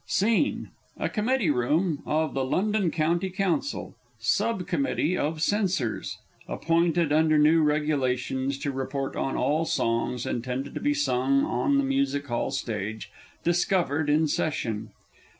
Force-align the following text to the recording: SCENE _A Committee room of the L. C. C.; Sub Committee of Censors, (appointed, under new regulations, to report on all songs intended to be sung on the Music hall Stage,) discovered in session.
SCENE 0.07 0.69
_A 0.99 1.13
Committee 1.13 1.51
room 1.51 2.01
of 2.07 2.33
the 2.33 2.43
L. 2.43 2.89
C. 2.91 3.31
C.; 3.31 3.85
Sub 4.17 4.65
Committee 4.65 5.15
of 5.15 5.43
Censors, 5.43 6.17
(appointed, 6.47 7.11
under 7.13 7.37
new 7.37 7.61
regulations, 7.61 8.57
to 8.57 8.71
report 8.71 9.15
on 9.15 9.37
all 9.37 9.63
songs 9.63 10.25
intended 10.25 10.73
to 10.73 10.81
be 10.81 10.95
sung 10.95 11.45
on 11.45 11.77
the 11.77 11.83
Music 11.83 12.25
hall 12.25 12.49
Stage,) 12.49 13.11
discovered 13.43 14.09
in 14.09 14.27
session. 14.27 14.89